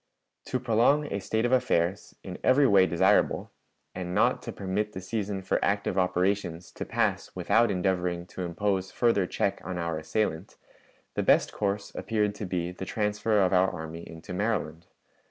To 0.45 0.59
prolong 0.59 1.05
a 1.13 1.19
state 1.19 1.45
of 1.45 1.51
affairs, 1.51 2.15
in 2.23 2.39
every 2.43 2.65
way 2.65 2.87
desirable, 2.87 3.51
and 3.93 4.15
not 4.15 4.41
to 4.41 4.51
permit 4.51 4.93
the 4.93 4.99
season 4.99 5.43
for 5.43 5.63
active 5.63 5.95
operations 5.95 6.71
to 6.71 6.85
pass 6.85 7.29
without 7.35 7.69
endeavoring 7.69 8.25
to 8.33 8.41
impose 8.41 8.89
further 8.89 9.27
check 9.27 9.61
on 9.63 9.77
our 9.77 9.99
assailant, 9.99 10.57
the 11.13 11.21
best 11.21 11.53
course 11.53 11.93
appeared 11.93 12.33
to 12.33 12.47
be 12.47 12.71
the 12.71 12.83
transfer 12.83 13.41
of 13.43 13.53
our 13.53 13.69
army 13.69 14.01
into 14.09 14.33
Maryland. 14.33 14.87